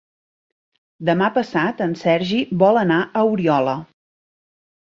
[1.09, 3.79] Demà passat en Sergi vol anar a Oriola.